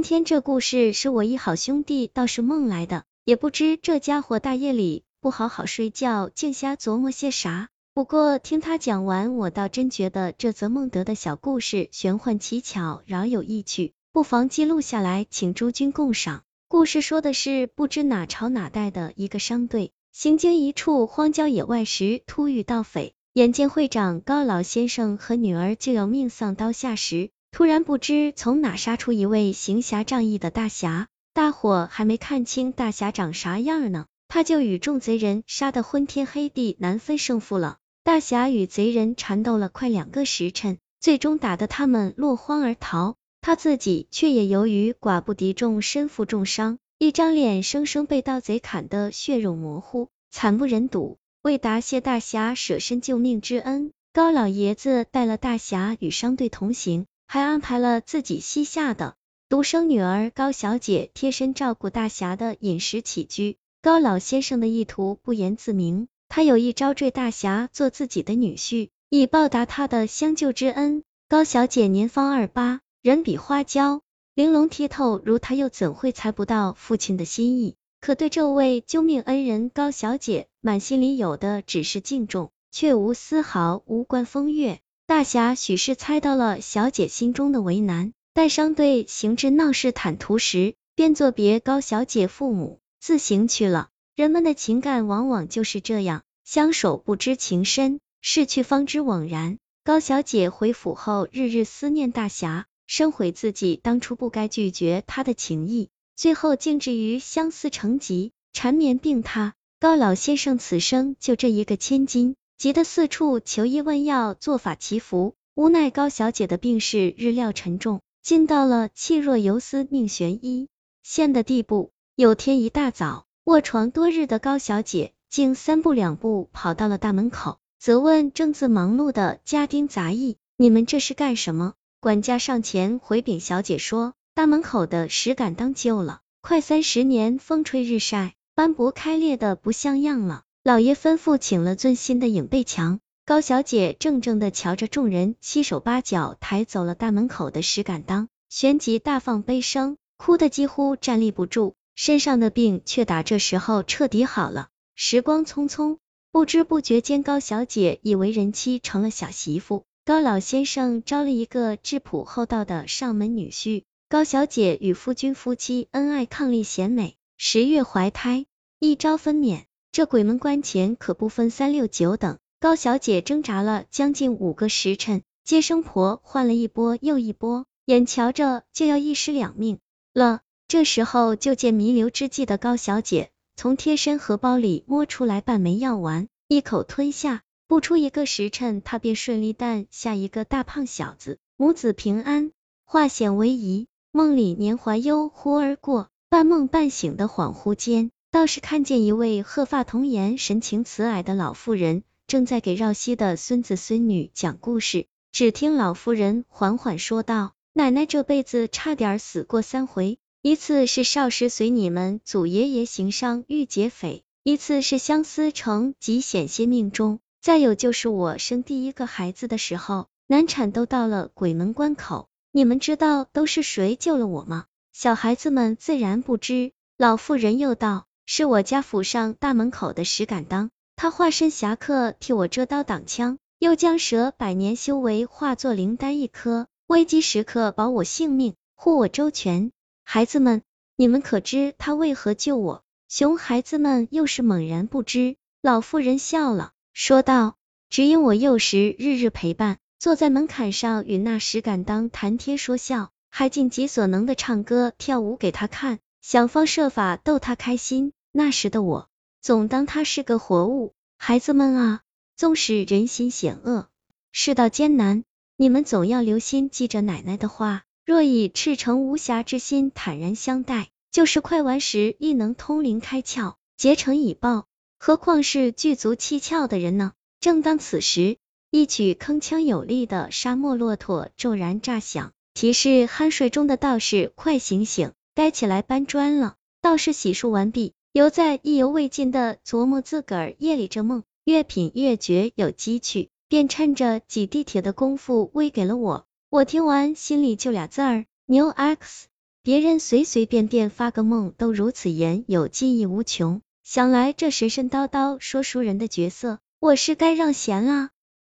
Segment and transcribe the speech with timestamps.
[0.00, 7.68] 今天这故事是我一好兄弟倒是梦来的，也不知这家伙大夜里不好好睡觉，净瞎琢磨些啥。
[7.92, 16.44] 不过听他讲完，我倒真觉得这则梦得的小故事玄幻奇巧，饶有意趣，不妨记录下来，请诸君共赏。
[16.66, 27.30] 故事说的是不知哪朝哪代的一个商队，行经一处荒郊野外时，突遇盗匪，眼见会长高老先生和女儿就要命丧刀下时。
[27.52, 37.78] 突然不知从哪杀出一位行侠仗义的大侠，大伙还没看清大侠长啥样呢，他就与众贼人杀得昏天黑地，难分胜负了。
[38.02, 51.18] 大侠与贼人缠斗了快两个时辰，最终打得他们落荒而逃，他自己却也由于寡不敌众，身负重伤，一张脸生生被盗贼砍得血肉模糊，惨不忍睹。
[51.42, 57.06] 为答谢大侠舍身救命之恩，高老爷子带了大侠与商队同行。
[57.32, 59.14] 还安排了自己膝下的
[59.48, 63.56] 独生女儿高小姐贴身照顾大侠的饮食起居。
[63.80, 71.04] 高老先生的意图不言自明，他有意招赘大侠做自己的女婿，以报答他的相救之恩。
[71.28, 74.02] 高小姐年方二八，人比花娇，
[74.34, 77.76] 玲珑剔透，如他又怎会猜不到父亲的心意？
[78.00, 84.80] 可对这位救命恩人高小姐，满心里有的只是敬重，却无丝毫无关风月。
[85.10, 93.88] 大侠许是猜到了小姐心中的为难，待商队行至闹市坦途时，便作别高小姐父母，自行去了。
[94.14, 99.58] 人们的情感往往就是这样，相守不知情深，逝去方知惘然。
[99.82, 109.54] 高小姐回府后，日日思念大侠，深悔自己当初不该拒绝他的情谊，最后竟至于相思成疾，缠绵病榻。
[109.80, 112.36] 高老先生此生就这一个千金。
[112.60, 120.68] 急得四处求医问药，做法祈福，无奈高小姐的病势日料沉重，竟到了气若游丝、命悬一
[121.02, 121.90] 线的地步。
[122.16, 154.68] 有天一大早，卧床多日的高小姐竟三步两步跑到了大门口，责问正自忙碌的家丁杂役：“你们这是干什么？”管家上前回禀小姐说：“大门口的石敢当旧了，快三十年，风吹日晒，斑驳开裂的不像样了。”老爷吩咐请了尊新的影背墙，高小姐怔怔的瞧着众人七手八脚抬走了大门口的石敢当，旋即大放悲声，哭得几乎站立不住，身上的病却打这时候彻底好了。
[154.94, 155.96] 时光匆匆，
[156.30, 159.84] 不知不觉间，高小姐已为人妻，成了小媳妇。
[160.04, 168.44] 高老先生招了一个质朴厚道的上门女婿，高小姐与夫君夫妻恩爱伉俪贤美，十月怀胎，
[168.78, 169.62] 一朝分娩。
[170.00, 179.78] 这鬼门关前可不分三六九等，高小姐挣扎了将近五个时辰，接生婆换了一波又一波，眼瞧着就要一尸两命
[180.14, 180.40] 了。
[180.68, 192.52] 这时候就见弥留之际的高小姐从贴身荷包里摸出来半枚药丸，一口吞下，不出一个时辰，她便顺利诞下一个大胖小子，母子平安，
[192.86, 193.86] 化险为夷。
[194.12, 198.10] 梦里年华悠忽而过，半梦半醒的恍惚间。
[198.32, 205.06] 倒是看见一位鹤发童颜、神情慈蔼的老妇人，正在给绕膝的孙子孙女讲故事。
[205.32, 222.28] 只听老妇人缓缓说道：“奶奶这辈子差点死过三回，一次是少时随你们祖爷爷行商遇劫匪，一次是相思成疾险些命中，再有就是我生第一个孩子的时候，难产都到了鬼门关口。
[222.52, 224.66] 你们知道都是谁救了我吗？
[224.92, 228.06] 小孩子们自然不知。”老妇人又道。
[228.32, 239.72] 是我家府上大门口的石敢当，他化身侠客替我遮刀挡枪，又将蛇百年修为化作灵丹一颗，危机时刻保我性命，护我周全。
[240.04, 240.62] 孩子们，
[240.94, 242.84] 你们可知他为何救我？
[243.08, 245.34] 熊孩子们又是猛然不知。
[245.60, 247.56] 老妇人笑了，说道
[247.90, 259.08] ：“只因我幼时日日陪伴，坐在门槛上与那石敢当谈天说笑，还尽己所能的唱歌跳舞给他看，想方设法逗他开心。”那时的我，
[259.40, 260.94] 总当他是个活物。
[261.18, 262.00] 孩子们啊，
[262.36, 263.88] 纵使人心险恶，
[264.32, 265.24] 世道艰难，
[265.56, 267.82] 你们总要留心记着奶奶的话。
[268.06, 274.66] 若以赤诚无瑕之心坦然相待，就是快完时亦能通灵开窍，结成以报。
[274.98, 277.12] 何况是具足七窍的人呢？
[277.40, 278.38] 正当此时，
[278.70, 286.56] 一曲铿锵有力的沙漠骆驼骤然炸响，提示酣睡中的道士快醒醒，该起来搬砖了。
[286.80, 287.92] 道士洗漱完毕。
[288.12, 296.26] 犹在意犹未尽的琢磨自个儿夜里这梦，越品越觉有机趣，便趁着挤地铁的功夫喂给了我。
[296.48, 299.28] 我听完心里就俩字儿：牛 X。
[299.62, 308.10] 别人随随便便发个梦都如此言有记忆无穷，想来这神神叨叨说书人的角色，我是该让贤啊。